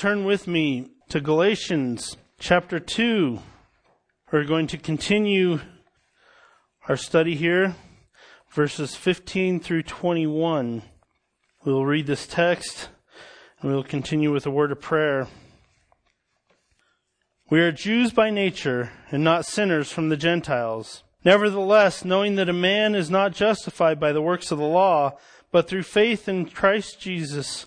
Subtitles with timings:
[0.00, 3.38] turn with me to Galatians chapter 2.
[4.32, 5.60] We're going to continue
[6.88, 7.76] our study here,
[8.50, 10.80] verses 15 through 21.
[11.66, 12.88] We will read this text
[13.60, 15.28] and we will continue with a word of prayer.
[17.50, 21.04] We are Jews by nature and not sinners from the Gentiles.
[21.26, 25.18] Nevertheless, knowing that a man is not justified by the works of the law,
[25.52, 27.66] but through faith in Christ Jesus,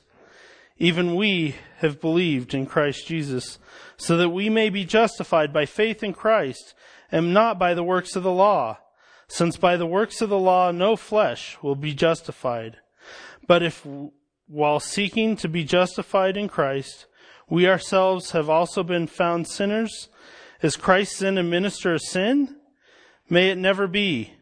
[0.77, 3.59] even we have believed in Christ Jesus,
[3.97, 6.73] so that we may be justified by faith in Christ,
[7.11, 8.79] and not by the works of the law,
[9.27, 12.77] since by the works of the law no flesh will be justified.
[13.47, 13.85] But if,
[14.47, 17.05] while seeking to be justified in Christ,
[17.49, 20.09] we ourselves have also been found sinners,
[20.61, 22.55] is Christ then a minister of sin?
[23.29, 24.33] May it never be.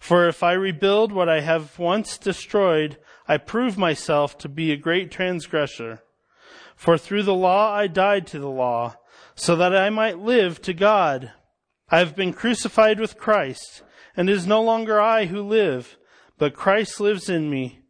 [0.00, 4.76] For if I rebuild what I have once destroyed, I prove myself to be a
[4.76, 6.02] great transgressor.
[6.76, 8.96] For through the law I died to the law,
[9.34, 11.32] so that I might live to God.
[11.88, 13.82] I have been crucified with Christ,
[14.16, 15.96] and it is no longer I who live,
[16.38, 17.80] but Christ lives in me.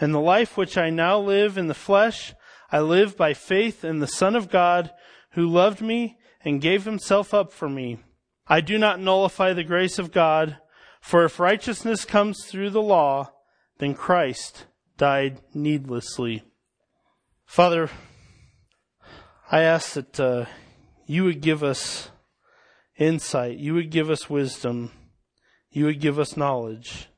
[0.00, 2.34] And the life which I now live in the flesh,
[2.72, 4.90] I live by faith in the Son of God,
[5.32, 7.98] who loved me and gave himself up for me.
[8.48, 10.58] I do not nullify the grace of God,
[11.00, 13.32] for if righteousness comes through the law,
[13.78, 14.66] then Christ
[15.00, 16.42] died needlessly.
[17.46, 17.88] Father,
[19.50, 20.44] I ask that uh,
[21.06, 22.10] you would give us
[22.98, 24.92] insight, you would give us wisdom,
[25.70, 27.08] you would give us knowledge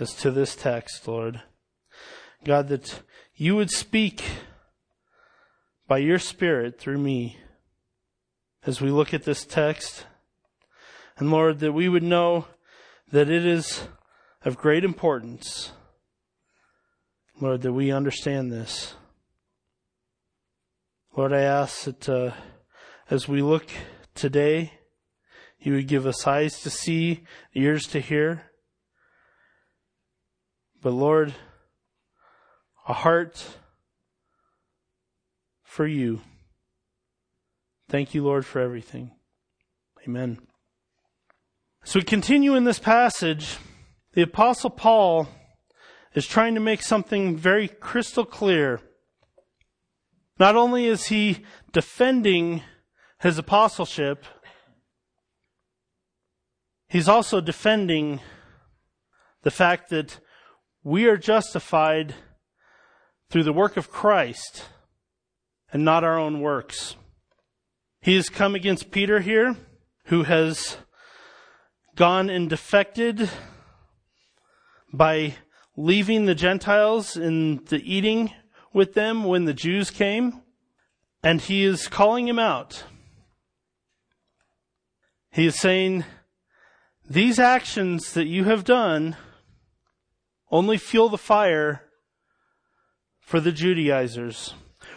[0.00, 1.42] as to this text, Lord.
[2.44, 3.02] God, that
[3.36, 4.24] you would speak
[5.86, 7.36] by your Spirit through me
[8.66, 10.06] as we look at this text.
[11.18, 12.48] And Lord, that we would know
[13.12, 13.86] that it is
[14.44, 15.70] of great importance
[17.42, 18.94] Lord, that we understand this.
[21.16, 22.30] Lord, I ask that uh,
[23.10, 23.66] as we look
[24.14, 24.74] today,
[25.58, 28.52] you would give us eyes to see, ears to hear.
[30.80, 31.34] But Lord,
[32.86, 33.44] a heart
[35.64, 36.20] for you.
[37.88, 39.10] Thank you, Lord, for everything.
[40.06, 40.38] Amen.
[41.84, 43.56] As we continue in this passage,
[44.12, 45.26] the Apostle Paul
[46.14, 48.80] is trying to make something very crystal clear.
[50.38, 52.62] Not only is he defending
[53.20, 54.24] his apostleship,
[56.88, 58.20] he's also defending
[59.42, 60.20] the fact that
[60.82, 62.14] we are justified
[63.30, 64.64] through the work of Christ
[65.72, 66.96] and not our own works.
[68.00, 69.56] He has come against Peter here,
[70.06, 70.76] who has
[71.94, 73.30] gone and defected
[74.92, 75.36] by
[75.76, 78.32] leaving the Gentiles in the eating
[78.72, 80.42] with them when the Jews came,
[81.22, 82.84] and he is calling him out.
[85.30, 86.04] He is saying,
[87.08, 89.16] These actions that you have done
[90.50, 91.84] only fuel the fire
[93.20, 94.54] for the Judaizers,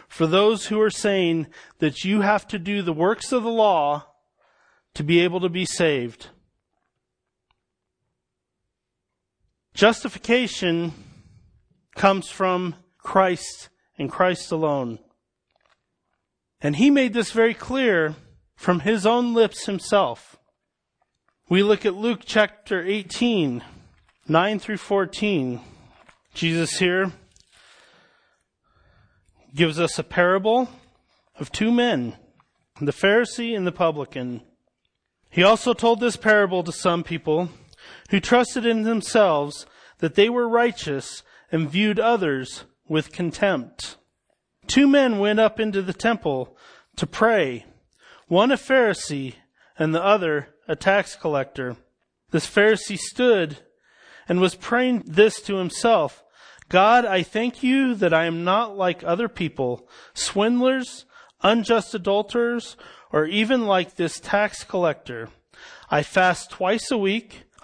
[0.10, 1.48] for those who are saying
[1.80, 4.08] that you have to do the works of the law
[4.94, 6.30] to be able to be saved.
[9.76, 10.94] Justification
[11.96, 15.00] comes from Christ and Christ alone.
[16.62, 18.16] And he made this very clear
[18.56, 20.38] from his own lips himself.
[21.50, 23.62] We look at Luke chapter 18,
[24.30, 25.60] 9 through 14.
[26.34, 27.12] Jesus here
[29.54, 30.70] gives us a parable
[31.38, 32.16] of two men,
[32.80, 34.42] the Pharisee and the publican.
[35.30, 37.50] He also told this parable to some people
[38.10, 39.66] who trusted in themselves
[40.00, 43.98] that they were righteous and viewed others with contempt.
[44.68, 46.58] Two men went up into the temple
[46.96, 47.66] to pray,
[48.28, 49.36] one a Pharisee
[49.78, 51.78] and the other a tax collector.
[52.32, 53.60] This Pharisee stood
[54.28, 56.24] and was praying this to himself.
[56.68, 61.06] God, I thank you that I am not like other people, swindlers,
[61.44, 62.76] unjust adulterers,
[63.12, 65.30] or even like this tax collector.
[65.90, 67.44] I fast twice a week.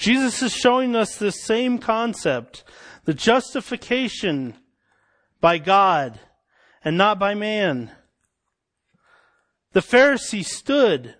[0.00, 2.64] Jesus is showing us this same concept,
[3.04, 4.54] the justification
[5.42, 6.18] by God
[6.82, 7.90] and not by man.
[9.72, 11.16] The Pharisee stood.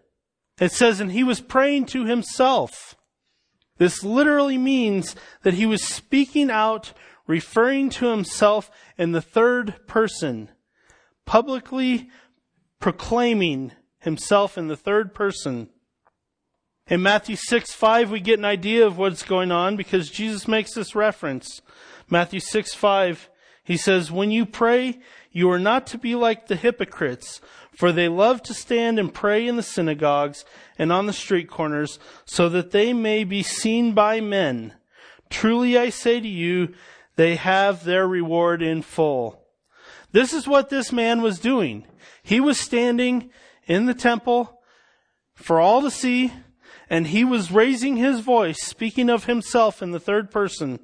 [0.59, 2.97] It says, and he was praying to himself.
[3.77, 6.94] This literally means that he was speaking out,
[7.26, 10.49] referring to himself in the third person,
[11.26, 12.09] publicly
[12.79, 15.69] proclaiming himself in the third person.
[16.91, 20.75] In Matthew 6 5, we get an idea of what's going on because Jesus makes
[20.75, 21.63] this reference.
[22.09, 23.31] Matthew 6 5,
[23.63, 24.99] he says, When you pray,
[25.31, 27.41] you are not to be like the hypocrites,
[27.77, 30.45] for they love to stand and pray in the synagogues
[30.79, 34.75] and on the street corners, so that they may be seen by men.
[35.31, 36.75] Truly I say to you,
[37.15, 39.41] they have their reward in full.
[40.11, 41.87] This is what this man was doing.
[42.25, 43.31] He was standing
[43.69, 44.61] in the temple
[45.37, 46.33] for all to see,
[46.91, 50.81] and he was raising his voice, speaking of himself in the third person.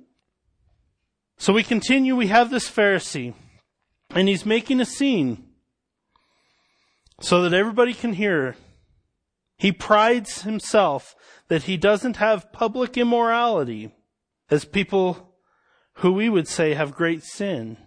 [1.37, 3.35] So we continue, we have this Pharisee,
[4.11, 5.49] and he's making a scene
[7.21, 8.57] so that everybody can hear.
[9.59, 11.17] He prides himself
[11.49, 13.93] that he doesn't have public immorality
[14.49, 15.35] as people
[15.95, 17.79] who we would say have great sin.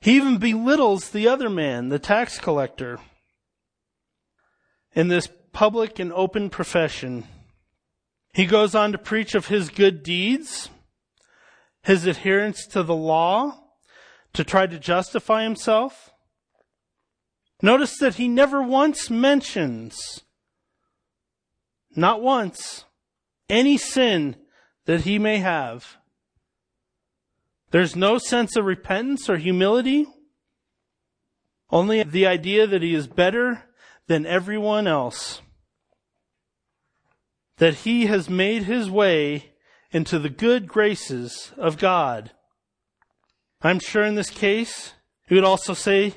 [0.00, 3.00] He even belittles the other man, the tax collector,
[4.94, 7.24] in this public and open profession.
[8.32, 10.70] He goes on to preach of his good deeds,
[11.82, 13.64] his adherence to the law,
[14.34, 16.12] to try to justify himself.
[17.60, 20.22] Notice that he never once mentions,
[21.96, 22.84] not once,
[23.48, 24.36] any sin
[24.84, 25.96] that he may have.
[27.70, 30.06] There's no sense of repentance or humility,
[31.70, 33.64] only the idea that he is better
[34.08, 35.40] than everyone else.
[37.58, 39.52] That he has made his way
[39.92, 42.32] into the good graces of God.
[43.62, 44.94] I'm sure in this case,
[45.26, 46.14] he would also say,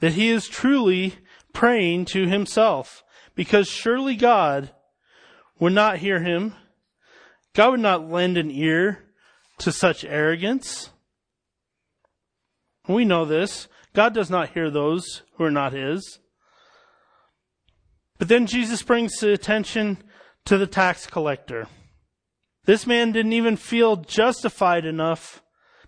[0.00, 1.14] that he is truly
[1.52, 3.02] praying to himself
[3.34, 4.70] because surely God
[5.58, 6.54] would not hear him.
[7.54, 9.04] God would not lend an ear
[9.58, 10.90] to such arrogance.
[12.88, 13.68] We know this.
[13.94, 16.18] God does not hear those who are not his.
[18.18, 19.98] But then Jesus brings the attention
[20.44, 21.66] to the tax collector.
[22.64, 25.42] This man didn't even feel justified enough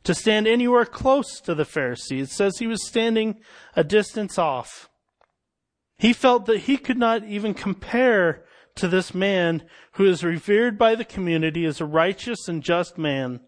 [0.04, 2.22] to stand anywhere close to the Pharisee.
[2.22, 3.40] It says he was standing
[3.74, 4.88] a distance off.
[5.98, 8.44] He felt that he could not even compare
[8.76, 13.40] to this man who is revered by the community as a righteous and just man.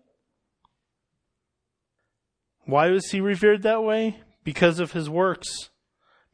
[2.64, 4.20] Why was he revered that way?
[4.44, 5.70] Because of his works.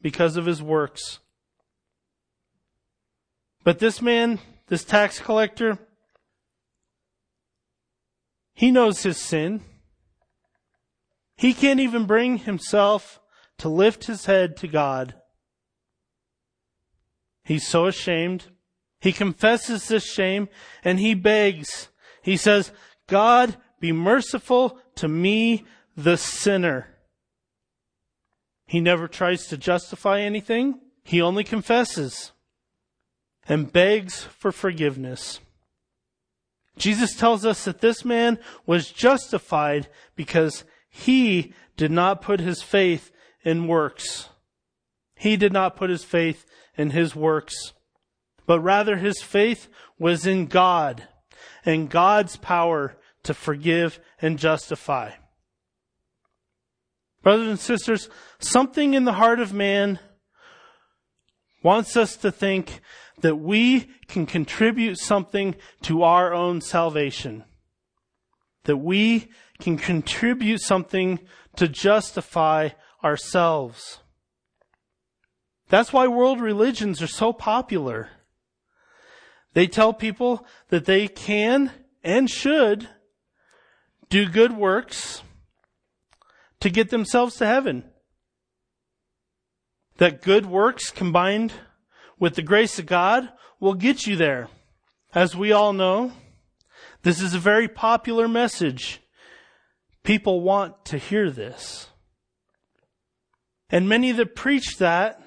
[0.01, 1.19] Because of his works.
[3.65, 5.79] But this man, this tax collector,
[8.53, 9.61] he knows his sin.
[11.35, 13.19] He can't even bring himself
[13.57, 15.15] to lift his head to God.
[17.43, 18.45] He's so ashamed.
[19.01, 20.47] He confesses this shame
[20.83, 21.89] and he begs.
[22.21, 22.71] He says,
[23.07, 25.65] God, be merciful to me,
[25.97, 26.87] the sinner.
[28.67, 30.79] He never tries to justify anything.
[31.03, 32.31] He only confesses
[33.47, 35.39] and begs for forgiveness.
[36.77, 43.11] Jesus tells us that this man was justified because he did not put his faith
[43.43, 44.29] in works.
[45.15, 46.45] He did not put his faith
[46.77, 47.73] in his works,
[48.45, 51.07] but rather his faith was in God
[51.65, 55.11] and God's power to forgive and justify.
[57.23, 58.09] Brothers and sisters,
[58.39, 59.99] something in the heart of man
[61.63, 62.81] wants us to think
[63.21, 67.43] that we can contribute something to our own salvation.
[68.65, 69.29] That we
[69.59, 71.19] can contribute something
[71.55, 72.69] to justify
[73.03, 73.99] ourselves.
[75.69, 78.09] That's why world religions are so popular.
[79.53, 81.71] They tell people that they can
[82.03, 82.89] and should
[84.09, 85.23] do good works
[86.59, 87.85] to get themselves to heaven.
[89.97, 91.53] That good works combined
[92.19, 93.29] with the grace of God
[93.59, 94.49] will get you there.
[95.13, 96.11] As we all know,
[97.03, 99.01] this is a very popular message
[100.05, 101.87] People want to hear this.
[103.71, 105.19] And many that preach that,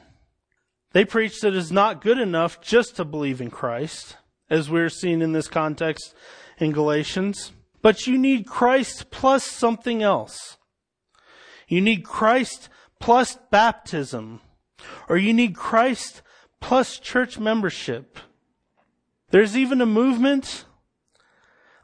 [0.92, 4.16] they preach that it's not good enough just to believe in Christ,
[4.49, 6.14] as we're seeing in this context
[6.59, 7.50] in Galatians.
[7.83, 10.59] But you need Christ plus something else.
[11.66, 12.68] You need Christ
[13.00, 14.40] plus baptism.
[15.09, 16.23] Or you need Christ
[16.61, 18.19] plus church membership.
[19.31, 20.65] There's even a movement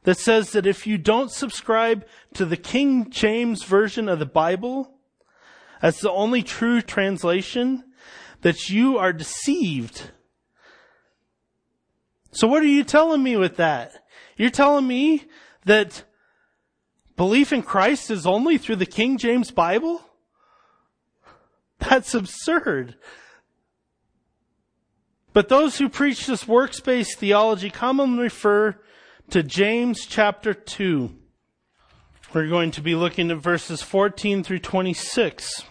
[0.04, 4.94] that says that if you don't subscribe to the King James Version of the Bible,
[5.84, 7.84] That's the only true translation
[8.40, 10.12] that you are deceived.
[12.32, 13.92] So what are you telling me with that?
[14.38, 15.26] You're telling me
[15.66, 16.04] that
[17.16, 20.02] belief in Christ is only through the King James Bible?
[21.78, 22.96] That's absurd.
[25.34, 28.76] But those who preach this works-based theology commonly refer
[29.30, 31.12] to James chapter 2.
[32.32, 35.64] We're going to be looking at verses 14 through 26.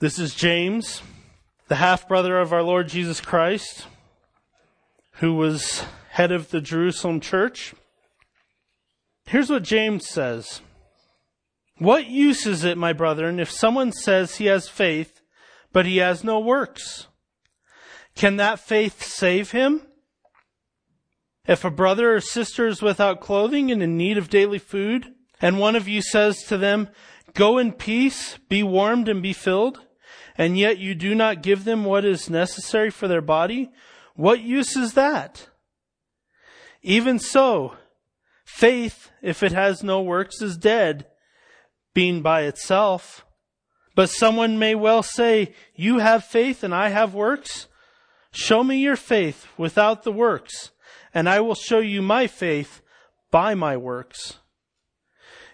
[0.00, 1.00] This is James,
[1.68, 3.86] the half brother of our Lord Jesus Christ,
[5.20, 7.72] who was head of the Jerusalem church.
[9.26, 10.60] Here's what James says.
[11.78, 15.20] What use is it, my brethren, if someone says he has faith,
[15.72, 17.06] but he has no works?
[18.14, 19.82] Can that faith save him?
[21.46, 25.58] If a brother or sister is without clothing and in need of daily food, and
[25.58, 26.88] one of you says to them,
[27.34, 29.80] Go in peace, be warmed and be filled,
[30.36, 33.70] and yet you do not give them what is necessary for their body,
[34.14, 35.48] what use is that?
[36.82, 37.76] Even so,
[38.44, 41.06] faith, if it has no works, is dead,
[41.94, 43.24] being by itself.
[43.94, 47.68] But someone may well say, You have faith and I have works.
[48.32, 50.70] Show me your faith without the works,
[51.12, 52.80] and I will show you my faith
[53.30, 54.38] by my works.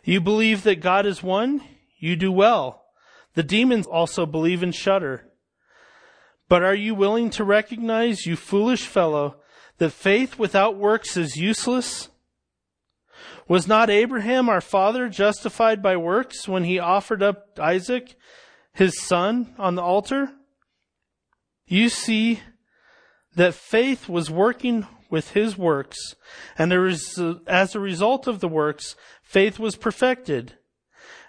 [0.04, 1.61] You believe that God is one?
[1.99, 2.85] You do well.
[3.35, 5.25] The demons also believe and shudder.
[6.49, 9.37] But are you willing to recognize, you foolish fellow,
[9.78, 12.08] that faith without works is useless?
[13.49, 18.14] Was not Abraham our father justified by works when he offered up Isaac,
[18.73, 20.30] his son, on the altar?
[21.66, 22.40] You see
[23.38, 25.97] that faith was working with his works,
[26.59, 30.59] and as a result of the works, faith was perfected.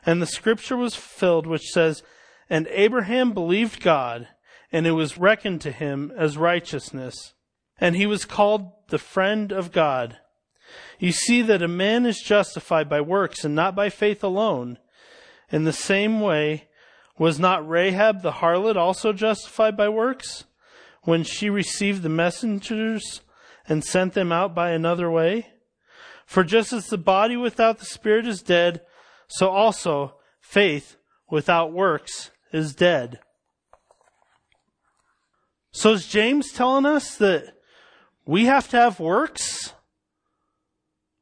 [0.04, 2.02] And the scripture was fulfilled, which says,
[2.50, 4.28] And Abraham believed God,
[4.72, 7.36] and it was reckoned to him as righteousness.
[7.80, 10.18] And he was called the friend of God.
[10.98, 14.80] You see that a man is justified by works and not by faith alone.
[15.52, 16.70] In the same way,
[17.20, 20.46] was not Rahab the harlot also justified by works?
[21.04, 23.22] When she received the messengers
[23.68, 25.48] and sent them out by another way?
[26.26, 28.82] For just as the body without the spirit is dead,
[29.28, 30.98] so also faith
[31.30, 33.20] without works is dead.
[35.72, 37.54] So is James telling us that
[38.26, 39.74] we have to have works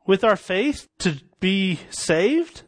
[0.06, 2.64] with our faith to be saved?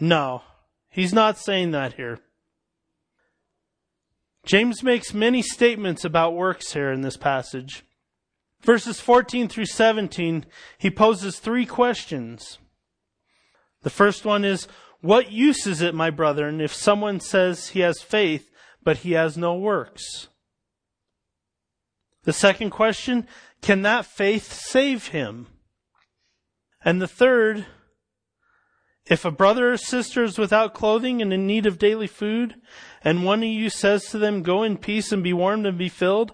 [0.00, 0.42] No,
[0.88, 2.20] he's not saying that here.
[4.44, 7.84] James makes many statements about works here in this passage.
[8.62, 10.46] Verses 14 through 17,
[10.78, 12.58] he poses three questions.
[13.82, 14.68] The first one is,
[15.00, 18.50] What use is it, my brethren, if someone says he has faith,
[18.82, 20.28] but he has no works?
[22.24, 23.26] The second question,
[23.60, 25.48] Can that faith save him?
[26.84, 27.66] And the third,
[29.06, 32.54] if a brother or sister is without clothing and in need of daily food,
[33.02, 35.88] and one of you says to them, Go in peace and be warmed and be
[35.88, 36.32] filled,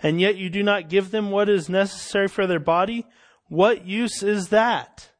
[0.00, 3.06] and yet you do not give them what is necessary for their body,
[3.48, 5.10] what use is that?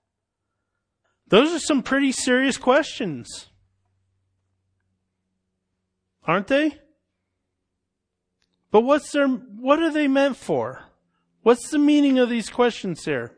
[1.29, 3.49] Those are some pretty serious questions.
[6.25, 6.79] Aren't they?
[8.71, 10.85] But what's their, what are they meant for?
[11.43, 13.38] What's the meaning of these questions here?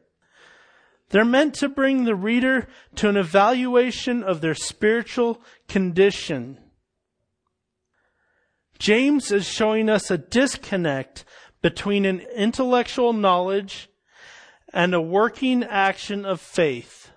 [1.10, 6.58] They're meant to bring the reader to an evaluation of their spiritual condition.
[8.78, 11.24] James is showing us a disconnect
[11.62, 13.90] between an intellectual knowledge
[14.72, 17.10] and a working action of faith.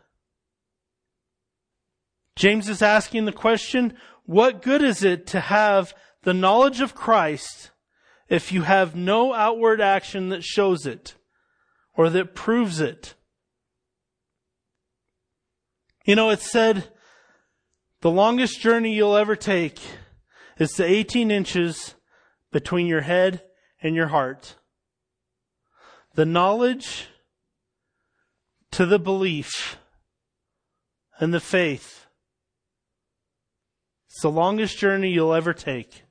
[2.36, 3.94] James is asking the question,
[4.26, 7.70] what good is it to have the knowledge of Christ
[8.28, 11.14] if you have no outward action that shows it
[11.96, 13.14] or that proves it?
[16.06, 16.92] You know, it said
[18.02, 19.80] the longest journey you'll ever take
[20.58, 21.96] is the 18 inches
[22.52, 23.44] between your head
[23.82, 24.56] and your heart.
[26.16, 27.08] The knowledge
[28.72, 29.78] to the belief
[31.20, 32.06] and the faith.
[34.08, 36.04] It's the longest journey you'll ever take.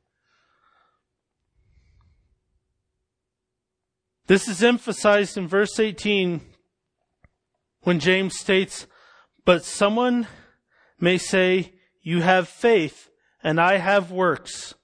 [4.27, 6.41] This is emphasized in verse 18
[7.83, 8.87] when James states,
[9.45, 10.27] but someone
[11.01, 13.11] may say, You have faith,
[13.43, 14.75] and I have works.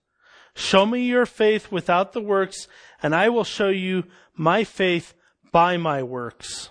[0.55, 2.67] Show me your faith without the works,
[3.03, 5.15] and I will show you my faith
[5.53, 6.71] by my works.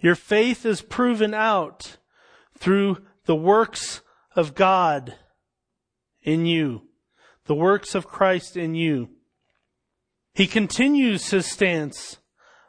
[0.00, 1.98] Your faith is proven out
[2.56, 4.00] through the works
[4.34, 5.14] of God
[6.22, 6.82] in you,
[7.46, 9.10] the works of Christ in you.
[10.32, 12.18] He continues his stance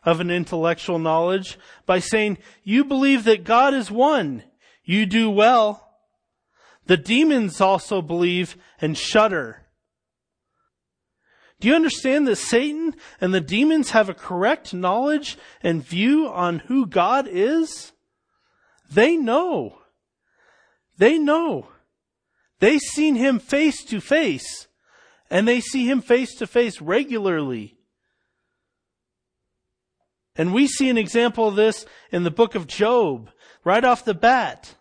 [0.04, 4.44] of an intellectual knowledge by saying, you believe that God is one.
[4.84, 5.88] You do well.
[6.88, 9.62] The demons also believe and shudder.
[11.60, 16.60] Do you understand that Satan and the demons have a correct knowledge and view on
[16.60, 17.92] who God is?
[18.92, 19.78] They know.
[20.98, 21.68] They know.
[22.60, 24.68] They've seen him face to face
[25.30, 27.78] and they see him face to face regularly.
[30.36, 33.30] And we see an example of this in the book of Job,
[33.64, 34.76] right off the bat.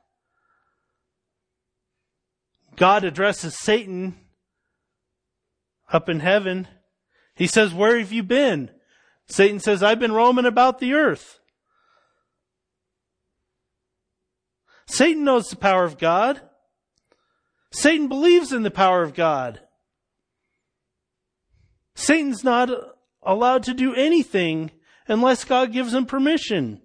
[2.77, 4.17] God addresses Satan
[5.93, 6.69] up in heaven.
[7.35, 8.71] He says, Where have you been?
[9.29, 11.41] Satan says, I've been roaming about the earth.
[14.87, 16.41] Satan knows the power of God.
[17.73, 19.61] Satan believes in the power of God.
[21.95, 22.71] Satan's not
[23.23, 24.73] allowed to do anything
[25.11, 26.81] unless God gives him permission.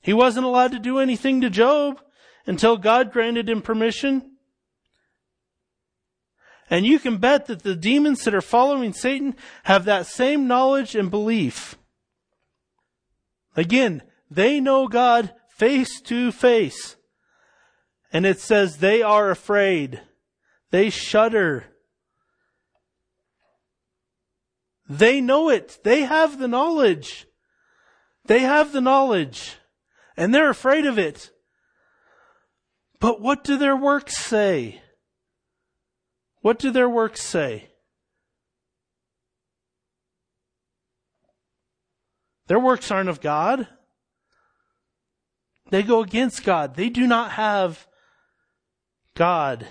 [0.00, 2.00] He wasn't allowed to do anything to Job
[2.44, 4.32] until God granted him permission.
[6.68, 10.96] And you can bet that the demons that are following Satan have that same knowledge
[10.96, 11.78] and belief.
[13.56, 16.96] Again, they know God face to face.
[18.12, 20.00] And it says they are afraid.
[20.72, 21.66] They shudder.
[24.92, 25.78] They know it.
[25.84, 27.26] They have the knowledge.
[28.26, 29.56] They have the knowledge.
[30.18, 31.30] And they're afraid of it.
[33.00, 34.82] But what do their works say?
[36.42, 37.70] What do their works say?
[42.48, 43.66] Their works aren't of God.
[45.70, 46.76] They go against God.
[46.76, 47.86] They do not have
[49.14, 49.66] God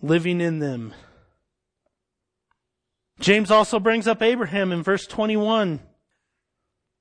[0.00, 0.94] living in them.
[3.20, 5.80] James also brings up Abraham in verse 21.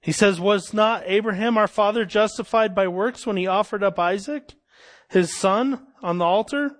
[0.01, 4.53] He says, Was not Abraham our father justified by works when he offered up Isaac,
[5.09, 6.75] his son, on the altar?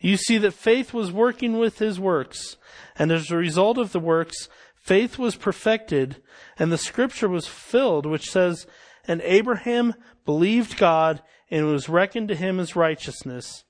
[0.00, 2.56] You see that faith was working with his works,
[2.98, 6.22] and as a result of the works, faith was perfected,
[6.58, 8.66] and the scripture was filled, which says,
[9.06, 9.94] And Abraham
[10.24, 13.64] believed God, and was reckoned to him as righteousness,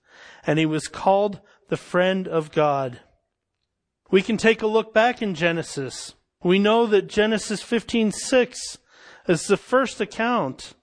[0.46, 3.00] and he was called the friend of God.
[4.10, 6.14] We can take a look back in Genesis.
[6.42, 8.78] We know that Genesis 15:6
[9.28, 10.74] is the first account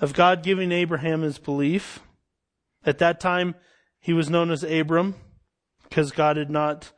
[0.00, 2.00] of God giving Abraham his belief.
[2.84, 3.56] At that time,
[3.98, 5.16] he was known as Abram
[5.82, 6.92] because God had not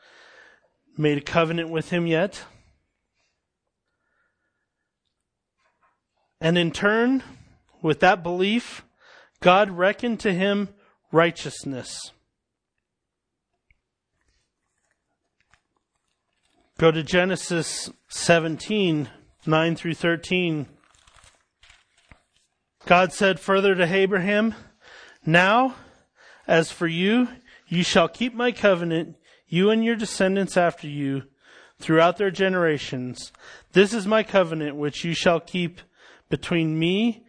[0.97, 2.45] made a covenant with him yet.
[6.41, 7.23] And in turn,
[7.81, 8.85] with that belief,
[9.41, 10.69] God reckoned to him
[11.11, 12.13] righteousness.
[16.83, 19.09] Go to Genesis 17,
[19.47, 20.67] 9 through 13.
[22.87, 24.57] God said further to Abraham,
[25.25, 25.77] Now,
[26.49, 27.29] as for you,
[27.69, 29.15] you shall keep my covenant,
[29.47, 31.23] you and your descendants after you,
[31.79, 33.31] throughout their generations.
[33.75, 35.83] This is my covenant which you shall keep
[36.31, 37.25] between me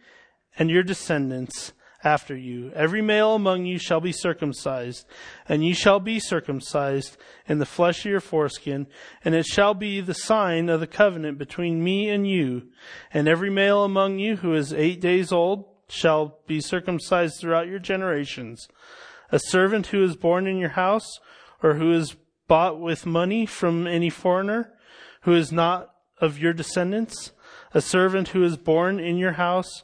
[0.58, 1.72] and your descendants
[2.04, 2.70] after you.
[2.74, 5.06] Every male among you shall be circumcised,
[5.48, 8.86] and ye shall be circumcised in the flesh of your foreskin,
[9.24, 12.68] and it shall be the sign of the covenant between me and you.
[13.12, 17.78] And every male among you who is eight days old shall be circumcised throughout your
[17.78, 18.68] generations.
[19.32, 21.08] A servant who is born in your house,
[21.62, 24.72] or who is bought with money from any foreigner,
[25.22, 25.90] who is not
[26.20, 27.32] of your descendants,
[27.72, 29.82] a servant who is born in your house,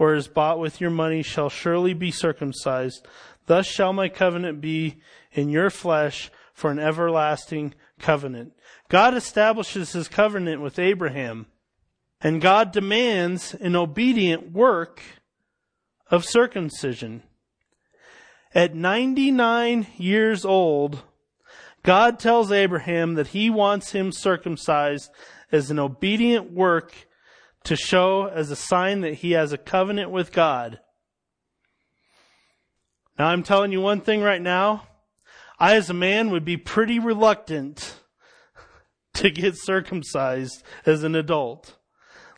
[0.00, 3.06] or is bought with your money, shall surely be circumcised.
[3.44, 4.96] Thus shall my covenant be
[5.30, 8.54] in your flesh for an everlasting covenant.
[8.88, 11.48] God establishes his covenant with Abraham,
[12.18, 15.02] and God demands an obedient work
[16.10, 17.22] of circumcision.
[18.54, 21.02] At 99 years old,
[21.82, 25.10] God tells Abraham that he wants him circumcised
[25.52, 26.94] as an obedient work
[27.64, 30.80] to show as a sign that he has a covenant with God.
[33.18, 34.86] Now I'm telling you one thing right now.
[35.58, 37.94] I as a man would be pretty reluctant
[39.14, 41.76] to get circumcised as an adult,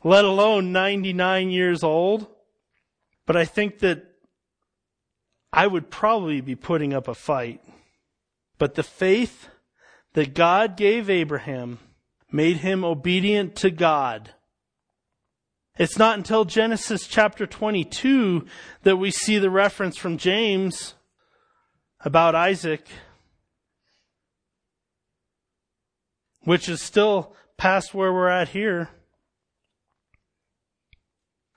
[0.02, 2.26] let alone 99 years old.
[3.26, 4.02] But I think that
[5.52, 7.62] I would probably be putting up a fight.
[8.58, 9.48] But the faith
[10.14, 11.78] that God gave Abraham
[12.30, 14.30] made him obedient to God.
[15.78, 18.44] It's not until Genesis chapter 22
[18.82, 20.94] that we see the reference from James
[22.00, 22.86] about Isaac,
[26.42, 28.90] which is still past where we're at here.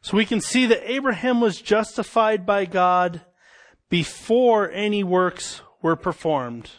[0.01, 3.21] So we can see that Abraham was justified by God
[3.89, 6.69] before any works were performed.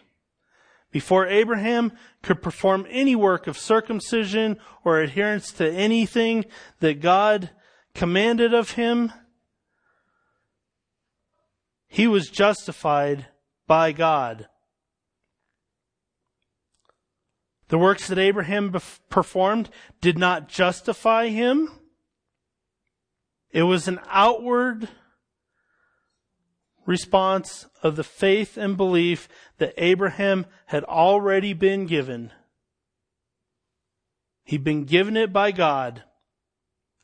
[0.96, 6.46] Before Abraham could perform any work of circumcision or adherence to anything
[6.80, 7.50] that God
[7.92, 9.12] commanded of him,
[11.86, 13.26] he was justified
[13.66, 14.48] by God.
[17.68, 18.74] The works that Abraham
[19.10, 19.68] performed
[20.00, 21.68] did not justify him.
[23.50, 24.88] It was an outward
[26.86, 32.32] response of the faith and belief that Abraham had already been given.
[34.44, 36.04] He'd been given it by God.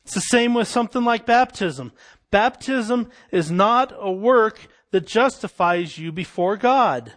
[0.05, 1.93] It's the same with something like baptism.
[2.31, 7.13] Baptism is not a work that justifies you before God.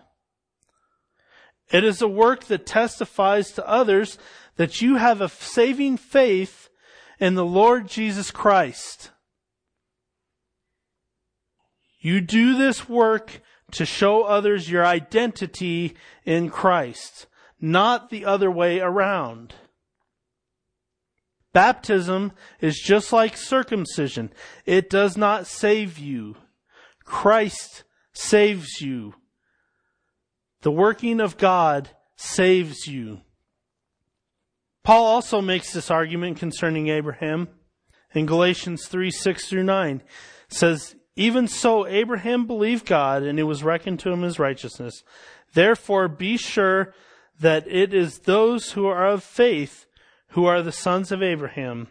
[1.72, 4.18] It is a work that testifies to others
[4.56, 6.70] that you have a saving faith
[7.20, 9.12] in the Lord Jesus Christ.
[12.06, 13.42] You do this work
[13.72, 17.26] to show others your identity in Christ,
[17.60, 19.56] not the other way around.
[21.52, 24.32] Baptism is just like circumcision.
[24.68, 26.36] It does not save you.
[27.06, 29.16] Christ saves you.
[30.62, 33.22] The working of God saves you.
[34.84, 37.48] Paul also makes this argument concerning Abraham
[38.14, 40.04] in Galatians 3, 6 through 9.
[40.50, 45.04] says, even so, Abraham believed God, and it was reckoned to him as righteousness.
[45.54, 46.94] Therefore, be sure
[47.40, 49.86] that it is those who are of faith
[50.30, 51.88] who are the sons of Abraham.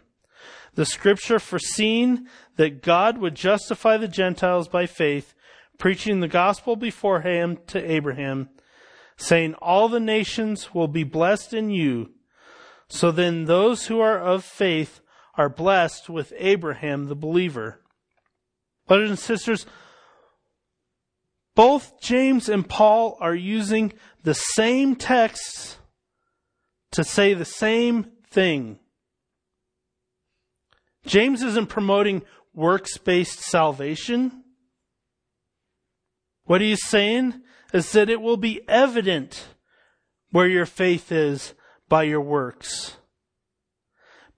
[0.75, 5.33] The scripture foreseen that God would justify the Gentiles by faith,
[5.79, 8.49] preaching the gospel beforehand to Abraham,
[9.17, 12.11] saying, All the nations will be blessed in you.
[12.87, 15.01] So then those who are of faith
[15.35, 17.79] are blessed with Abraham the believer.
[18.87, 19.65] Brothers and sisters,
[21.55, 23.93] both James and Paul are using
[24.23, 25.77] the same texts
[26.91, 28.79] to say the same thing.
[31.05, 34.43] James isn't promoting works based salvation.
[36.43, 37.41] What he's saying
[37.73, 39.47] is that it will be evident
[40.31, 41.53] where your faith is
[41.89, 42.97] by your works.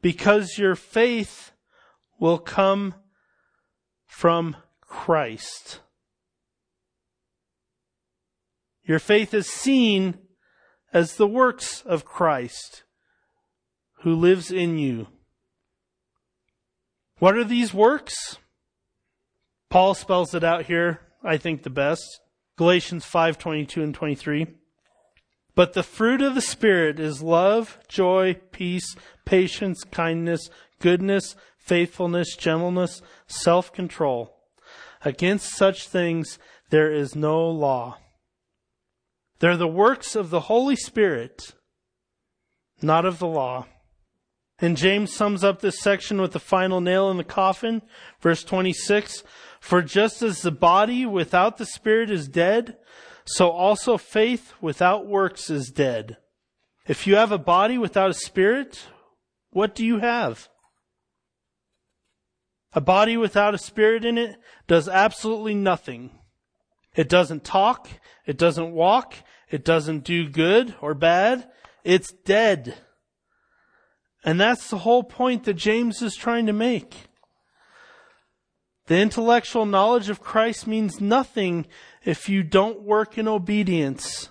[0.02, 1.52] Because your faith
[2.20, 2.96] will come
[4.18, 5.80] from Christ.
[8.84, 10.18] Your faith is seen
[10.92, 12.82] as the works of Christ
[14.02, 15.06] who lives in you.
[17.20, 18.40] What are these works?
[19.70, 22.20] Paul spells it out here, I think the best.
[22.58, 24.48] Galatians 5:22 and 23.
[25.54, 30.50] But the fruit of the spirit is love, joy, peace, patience, kindness,
[30.80, 31.36] goodness,
[31.68, 34.34] faithfulness, gentleness, self control.
[35.04, 37.98] Against such things there is no law.
[39.40, 41.54] They're the works of the Holy Spirit,
[42.82, 43.68] not of the law.
[44.60, 47.84] And James sums up this section with the final nail in the coffin,
[48.22, 49.24] verse 26.
[49.60, 52.78] For just as the body without the spirit is dead,
[53.26, 56.18] so also faith without works is dead.
[56.88, 58.88] If you have a body without a spirit,
[59.52, 60.50] what do you have?
[62.74, 66.12] A body without a spirit in it does absolutely nothing.
[66.96, 67.90] It doesn't talk.
[68.26, 69.16] It doesn't walk.
[69.50, 71.50] It doesn't do good or bad.
[71.84, 72.76] It's dead.
[74.24, 77.08] And that's the whole point that James is trying to make.
[78.88, 81.68] The intellectual knowledge of Christ means nothing
[82.04, 84.30] if you don't work in obedience.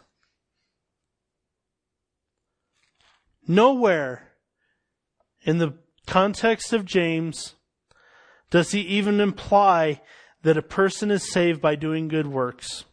[3.46, 4.32] Nowhere
[5.42, 7.54] in the context of James
[8.50, 10.00] does he even imply
[10.42, 12.84] that a person is saved by doing good works.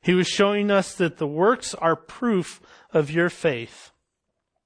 [0.00, 2.60] He was showing us that the works are proof
[2.92, 3.90] of your faith.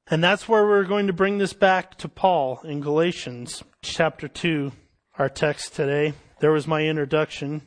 [0.09, 4.73] And that's where we're going to bring this back to Paul in Galatians chapter 2,
[5.19, 6.15] our text today.
[6.41, 7.63] There was my introduction.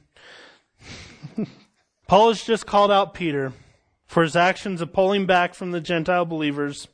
[2.08, 3.54] Paul has just called out Peter
[4.06, 6.88] for his actions of pulling back from the Gentile believers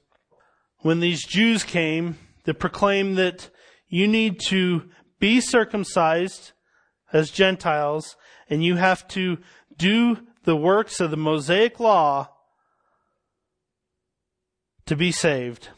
[0.80, 3.50] when these Jews came that proclaimed that
[3.88, 6.52] you need to be circumcised
[7.12, 8.16] as Gentiles,
[8.50, 9.38] and you have to
[9.78, 12.30] do the works of the Mosaic law
[14.86, 15.70] to be saved.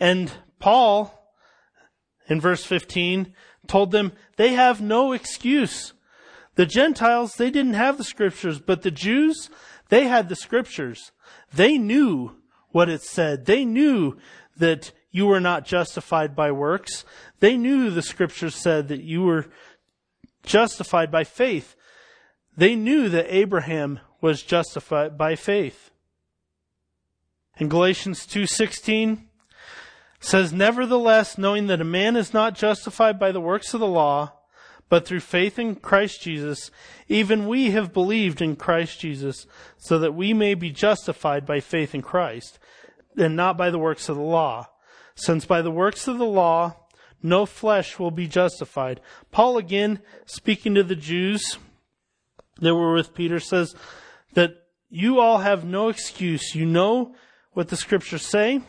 [0.00, 1.32] And Paul
[2.28, 3.34] in verse 15
[3.66, 5.92] told them they have no excuse.
[6.54, 9.48] The Gentiles, they didn't have the scriptures, but the Jews,
[9.88, 11.12] they had the scriptures.
[11.52, 12.36] They knew
[12.70, 13.46] what it said.
[13.46, 14.18] They knew
[14.56, 17.04] that you were not justified by works.
[17.40, 19.46] They knew the scriptures said that you were
[20.42, 21.74] justified by faith.
[22.56, 25.90] They knew that Abraham was justified by faith.
[27.58, 29.26] In Galatians 2:16
[30.20, 34.32] says nevertheless knowing that a man is not justified by the works of the law
[34.88, 36.72] but through faith in Christ Jesus
[37.08, 41.94] even we have believed in Christ Jesus so that we may be justified by faith
[41.94, 42.58] in Christ
[43.16, 44.68] and not by the works of the law
[45.18, 46.76] since by the works of the law
[47.22, 49.00] no flesh will be justified
[49.30, 51.58] Paul again speaking to the Jews
[52.60, 53.74] that were with Peter says
[54.34, 54.54] that
[54.88, 57.14] you all have no excuse you know
[57.52, 58.62] what the scriptures say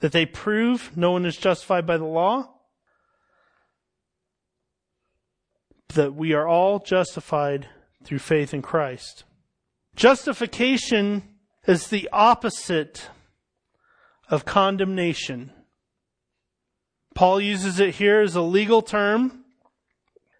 [0.00, 2.50] that they prove no one is justified by the law?
[5.94, 7.68] That we are all justified
[8.04, 9.24] through faith in Christ.
[9.94, 11.22] Justification
[11.66, 13.08] is the opposite
[14.30, 15.52] of condemnation.
[17.14, 19.44] Paul uses it here as a legal term,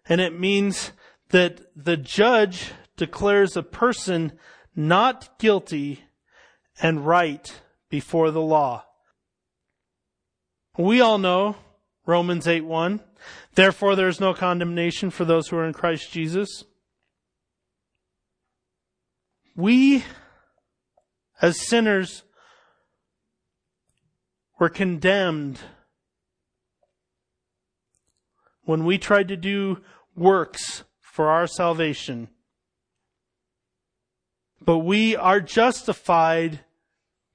[0.07, 0.93] and it means
[1.29, 4.31] that the judge declares a person
[4.75, 6.05] not guilty
[6.81, 8.85] and right before the law.
[10.77, 11.57] We all know
[12.05, 13.01] Romans 8 1.
[13.55, 16.63] Therefore, there is no condemnation for those who are in Christ Jesus.
[19.55, 20.05] We,
[21.41, 22.23] as sinners,
[24.61, 25.59] were condemned
[28.63, 29.79] when we tried to do
[30.15, 32.27] works for our salvation.
[34.63, 36.59] But we are justified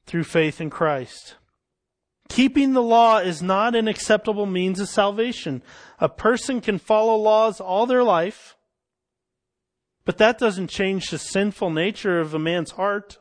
[0.04, 1.34] through faith in Christ.
[2.28, 5.62] Keeping the law is not an acceptable means of salvation.
[5.98, 8.56] A person can follow laws all their life,
[10.04, 13.18] but that doesn't change the sinful nature of a man's heart.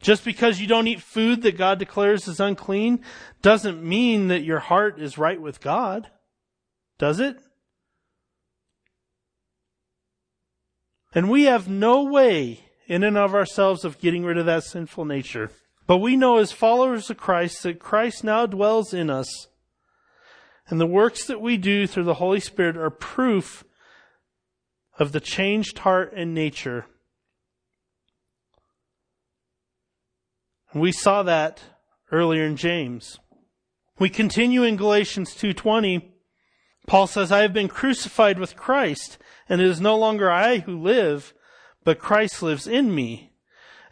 [0.00, 3.04] Just because you don't eat food that God declares is unclean
[3.42, 6.08] doesn't mean that your heart is right with God.
[6.98, 7.38] Does it?
[11.14, 15.04] And we have no way in and of ourselves of getting rid of that sinful
[15.04, 15.50] nature.
[15.86, 19.48] But we know as followers of Christ that Christ now dwells in us.
[20.68, 23.64] And the works that we do through the Holy Spirit are proof
[24.98, 26.86] of the changed heart and nature.
[30.74, 31.62] We saw that
[32.12, 33.18] earlier in James.
[33.98, 36.14] We continue in Galatians 2:20.
[36.86, 40.80] Paul says, "I have been crucified with Christ, and it is no longer I who
[40.80, 41.34] live,
[41.84, 43.32] but Christ lives in me.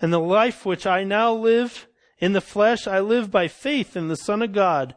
[0.01, 1.89] And the life which I now live
[2.19, 4.95] in the flesh, I live by faith in the Son of God,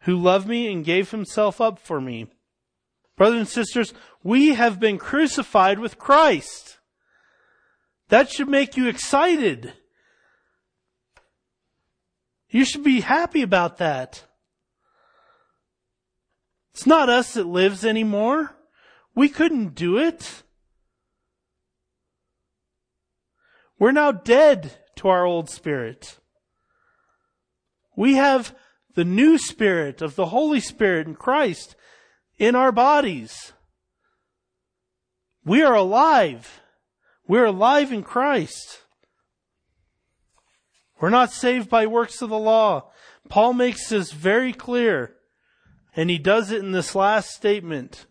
[0.00, 2.26] who loved me and gave himself up for me.
[3.16, 6.78] Brothers and sisters, we have been crucified with Christ.
[8.08, 9.74] That should make you excited.
[12.52, 14.24] You should be happy about that.
[16.74, 18.54] It's not us that lives anymore.
[19.14, 20.42] We couldn't do it.
[23.78, 26.18] We're now dead to our old spirit.
[27.96, 28.54] We have
[28.94, 31.74] the new spirit of the Holy Spirit in Christ
[32.38, 33.54] in our bodies.
[35.44, 36.60] We are alive.
[37.26, 38.82] We're alive in Christ.
[41.02, 42.92] We're not saved by works of the law.
[43.28, 45.16] Paul makes this very clear,
[45.96, 48.06] and he does it in this last statement.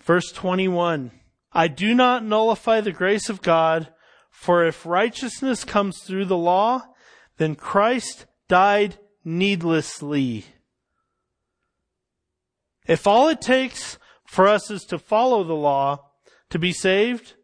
[0.00, 1.12] Verse 21.
[1.52, 3.94] I do not nullify the grace of God,
[4.30, 6.82] for if righteousness comes through the law,
[7.36, 10.44] then Christ died needlessly.
[12.88, 16.10] If all it takes for us is to follow the law
[16.50, 17.34] to be saved,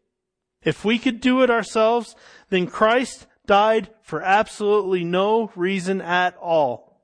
[0.63, 2.15] if we could do it ourselves,
[2.49, 7.01] then Christ died for absolutely no reason at all.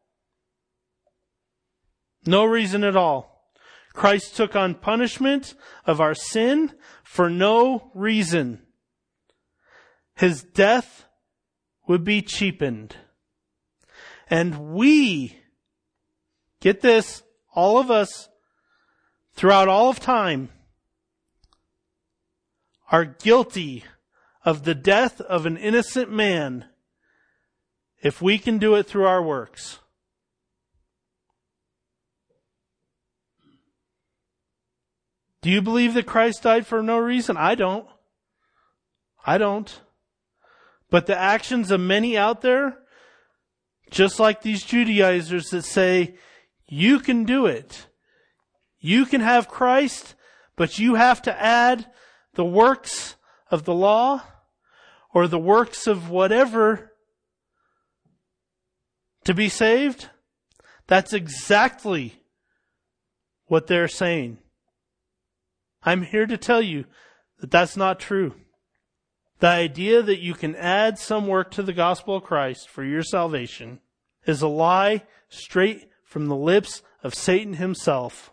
[2.26, 3.52] No reason at all.
[3.94, 8.62] Christ took on punishment of our sin for no reason.
[10.16, 11.06] His death
[11.88, 12.96] would be cheapened.
[14.30, 15.40] And we,
[16.60, 17.24] get this,
[17.56, 18.30] all of us,
[19.34, 20.50] throughout all of time,
[22.92, 23.84] are guilty
[24.46, 26.66] of the death of an innocent man
[28.02, 29.80] if we can do it through our works.
[35.42, 37.38] Do you believe that Christ died for no reason?
[37.38, 37.88] I don't.
[39.26, 39.82] I don't.
[40.90, 42.80] But the actions of many out there
[43.90, 46.16] Just like these Judaizers that say,
[46.68, 47.88] you can do it.
[48.80, 50.16] You can have Christ,
[50.56, 51.90] but you have to add
[52.38, 53.16] the works
[53.50, 54.22] of the law
[55.12, 56.94] or the works of whatever
[59.26, 60.10] to be saved.
[60.86, 62.22] That's exactly
[63.48, 64.38] what they're saying.
[65.82, 66.86] I'm here to tell you
[67.40, 68.36] that that's not true.
[69.40, 73.04] The idea that you can add some work to the gospel of Christ for your
[73.04, 73.80] salvation
[74.28, 78.32] is a lie straight from the lips of Satan himself.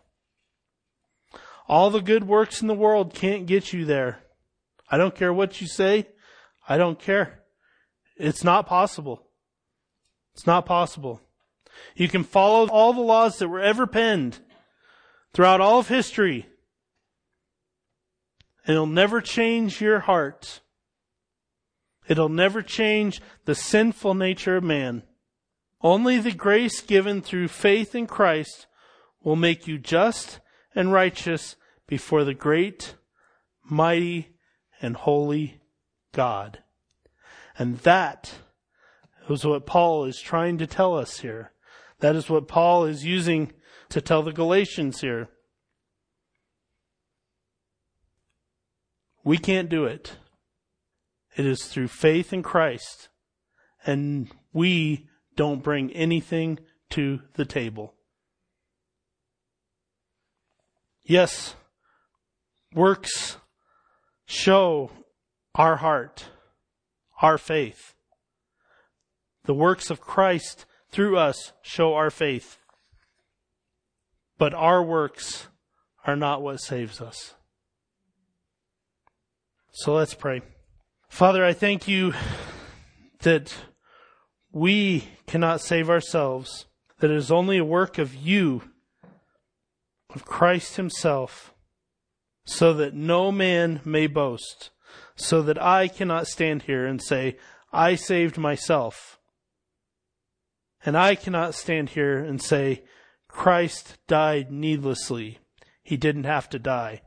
[1.66, 4.20] All the good works in the world can't get you there.
[4.90, 6.08] I don't care what you say.
[6.68, 7.40] I don't care.
[8.16, 9.26] It's not possible.
[10.34, 11.20] It's not possible.
[11.96, 14.38] You can follow all the laws that were ever penned
[15.32, 16.46] throughout all of history,
[18.66, 20.60] and it'll never change your heart.
[22.06, 25.02] It'll never change the sinful nature of man.
[25.80, 28.66] Only the grace given through faith in Christ
[29.22, 30.40] will make you just
[30.74, 31.56] and righteous
[31.86, 32.94] before the great,
[33.68, 34.36] mighty,
[34.80, 35.60] and holy
[36.12, 36.60] God.
[37.58, 38.34] And that
[39.28, 41.52] is what Paul is trying to tell us here.
[42.00, 43.52] That is what Paul is using
[43.90, 45.28] to tell the Galatians here.
[49.22, 50.18] We can't do it.
[51.36, 53.08] It is through faith in Christ.
[53.86, 56.58] And we don't bring anything
[56.90, 57.93] to the table.
[61.04, 61.54] Yes,
[62.74, 63.36] works
[64.26, 64.90] show
[65.54, 66.26] our heart,
[67.20, 67.94] our faith.
[69.44, 72.58] The works of Christ through us show our faith.
[74.38, 75.48] But our works
[76.06, 77.34] are not what saves us.
[79.72, 80.40] So let's pray.
[81.08, 82.14] Father, I thank you
[83.20, 83.54] that
[84.52, 86.66] we cannot save ourselves,
[87.00, 88.62] that it is only a work of you,
[90.14, 91.54] of Christ Himself,
[92.44, 94.70] so that no man may boast,
[95.16, 97.36] so that I cannot stand here and say,
[97.72, 99.18] I saved myself.
[100.84, 102.84] And I cannot stand here and say,
[103.28, 105.38] Christ died needlessly.
[105.82, 107.02] He didn't have to die.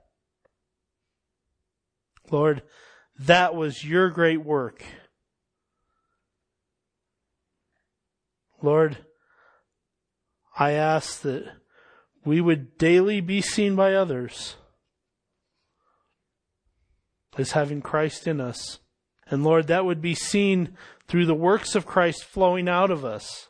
[2.29, 2.63] Lord,
[3.17, 4.83] that was your great work.
[8.61, 8.97] Lord,
[10.57, 11.45] I ask that
[12.27, 14.57] we would daily be seen by others
[17.37, 18.79] as having Christ in us.
[19.29, 20.75] And Lord, that would be seen
[21.07, 23.47] through the works of Christ flowing out of us.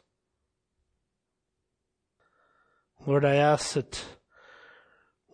[3.05, 4.03] Lord, I ask that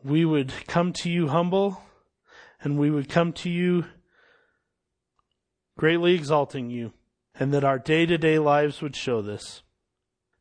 [0.04, 1.82] we would come to you humble
[2.62, 3.86] and we would come to you
[5.78, 6.94] greatly exalting you,
[7.38, 9.64] and that our day to day lives would show this.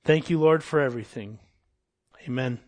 [0.05, 1.41] Thank you, Lord, for everything.
[2.29, 2.61] Amen.